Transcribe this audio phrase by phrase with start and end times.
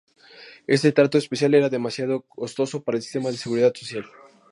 [0.75, 4.03] Ese trato especial era demasiado costoso para el sistema de seguridad social.